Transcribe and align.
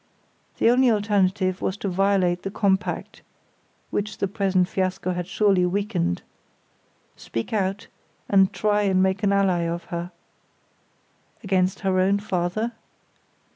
The 0.57 0.71
only 0.71 0.89
alternative 0.89 1.61
was 1.61 1.77
to 1.77 1.87
violate 1.87 2.41
the 2.41 2.49
compact 2.49 3.21
(which 3.91 4.17
the 4.17 4.27
present 4.27 4.67
fiasco 4.67 5.11
had 5.13 5.27
surely 5.27 5.63
weakened), 5.63 6.23
speak 7.15 7.53
out, 7.53 7.85
and 8.27 8.51
try 8.51 8.81
and 8.81 9.03
make 9.03 9.21
an 9.21 9.31
ally 9.31 9.65
of 9.67 9.83
her. 9.93 10.11
Against 11.43 11.81
her 11.81 11.99
own 11.99 12.17
father? 12.17 12.71